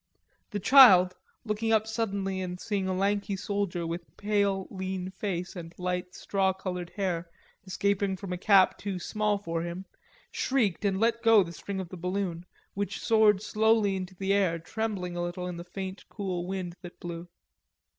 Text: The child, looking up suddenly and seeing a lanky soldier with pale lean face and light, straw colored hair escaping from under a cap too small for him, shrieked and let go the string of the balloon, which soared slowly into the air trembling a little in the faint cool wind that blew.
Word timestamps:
The 0.49 0.59
child, 0.59 1.15
looking 1.45 1.71
up 1.71 1.85
suddenly 1.85 2.41
and 2.41 2.59
seeing 2.59 2.87
a 2.87 2.93
lanky 2.95 3.35
soldier 3.35 3.85
with 3.85 4.17
pale 4.17 4.65
lean 4.71 5.11
face 5.11 5.55
and 5.55 5.75
light, 5.77 6.15
straw 6.15 6.53
colored 6.53 6.89
hair 6.95 7.29
escaping 7.67 8.17
from 8.17 8.29
under 8.29 8.33
a 8.33 8.37
cap 8.39 8.79
too 8.79 8.97
small 8.97 9.37
for 9.37 9.61
him, 9.61 9.85
shrieked 10.31 10.85
and 10.85 10.99
let 10.99 11.21
go 11.21 11.43
the 11.43 11.53
string 11.53 11.79
of 11.79 11.89
the 11.89 11.97
balloon, 11.97 12.47
which 12.73 12.99
soared 12.99 13.43
slowly 13.43 13.95
into 13.95 14.15
the 14.15 14.33
air 14.33 14.57
trembling 14.57 15.15
a 15.15 15.21
little 15.21 15.45
in 15.45 15.57
the 15.57 15.63
faint 15.65 16.03
cool 16.09 16.47
wind 16.47 16.75
that 16.81 16.99
blew. 16.99 17.27